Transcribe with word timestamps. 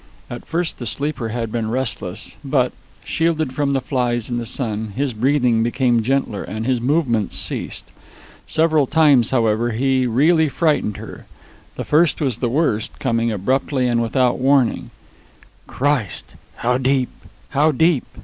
At 0.31 0.47
first 0.47 0.79
the 0.79 0.87
sleeper 0.87 1.29
had 1.29 1.51
been 1.51 1.69
restless, 1.69 2.35
but, 2.43 2.71
shielded 3.05 3.53
from 3.53 3.69
the 3.69 3.79
flies 3.81 4.31
and 4.31 4.39
the 4.39 4.47
sun, 4.47 4.93
his 4.95 5.13
breathing 5.13 5.61
became 5.61 6.01
gentler 6.01 6.41
and 6.43 6.65
his 6.65 6.81
movements 6.81 7.35
ceased. 7.37 7.83
Several 8.47 8.87
times, 8.87 9.29
however, 9.29 9.73
he 9.73 10.07
really 10.07 10.49
frightened 10.49 10.97
her. 10.97 11.27
The 11.75 11.85
first 11.85 12.19
was 12.19 12.39
the 12.39 12.49
worst, 12.49 12.97
coming 12.97 13.31
abruptly 13.31 13.87
and 13.87 14.01
without 14.01 14.39
warning. 14.39 14.89
"Christ! 15.67 16.33
How 16.55 16.79
deep! 16.79 17.09
How 17.49 17.71
deep!" 17.71 18.07